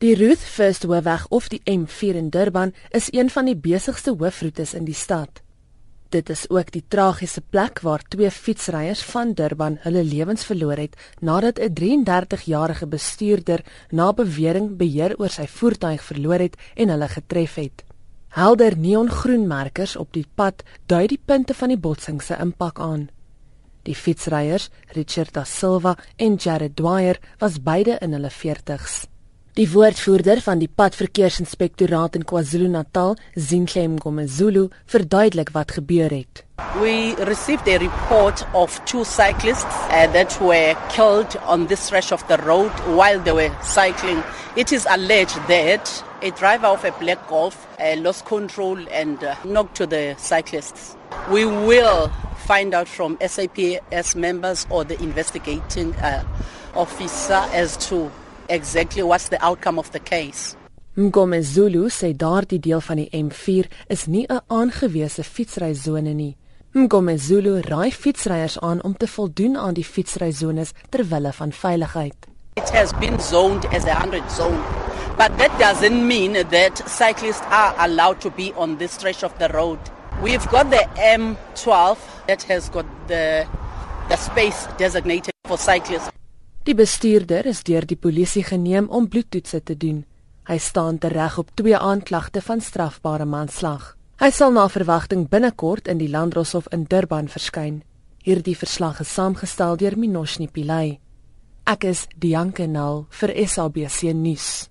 [0.00, 4.70] Die Ruth First Hoofweg of die M4 in Durban is een van die besigste hoofroetes
[4.72, 5.42] in die stad.
[6.08, 10.96] Dit is ook die tragiese plek waar twee fietsryers van Durban hulle lewens verloor het
[11.20, 13.60] nadat 'n 33-jarige bestuurder
[13.90, 17.84] na bewering beheer oor sy voertuig verloor het en hulle getref het.
[18.28, 23.10] Helder neongroen merkers op die pad dui die punte van die botsing se impak aan.
[23.82, 29.09] Die fietsryers, Richard da Silva en Jared Dwyer, was beide in hulle 40's.
[29.60, 36.40] Die woordvoerder van die padverkeersinspektoraat in KwaZulu-Natal, Zinhle Mgomezulu, verduidelik wat gebeur het.
[36.80, 42.24] We received a report of two cyclists uh, that were killed on this stretch of
[42.28, 44.22] the road while they were cycling.
[44.56, 49.34] It is alleged that a driver of a black Golf uh, lost control and uh,
[49.44, 50.96] knocked to the cyclists.
[51.30, 52.08] We will
[52.46, 56.24] find out from SAPS members or the investigating uh,
[56.74, 58.10] officer as to
[58.50, 60.56] exactly what's the outcome of the case.
[60.96, 66.36] Mgomezulu sê daardie deel van die M4 is nie 'n aangewese fietsryzone nie.
[66.72, 72.14] Mgomezulu raai fietsryers aan om te voldoen aan die fietsryzones ter wille van veiligheid.
[72.56, 74.60] It has been zoned as a 100 zone.
[75.16, 79.48] But that doesn't mean that cyclists are allowed to be on this stretch of the
[79.48, 79.78] road.
[80.22, 83.46] We've got the M12 that has got the
[84.08, 86.10] the space designated for cyclists.
[86.68, 90.02] Die bestuurder is deur die polisie geneem om bloedtoetse te doen.
[90.44, 93.94] Hy staan tereg op twee aanklagte van strafbare manslag.
[94.20, 97.80] Hy sal na verwagting binnekort in die Landdroshof in Durban verskyn.
[98.20, 100.98] Hierdie verslag is saamgestel deur Minoshni Pillay.
[101.64, 104.68] Ek is Dianke Nal vir SABC nuus.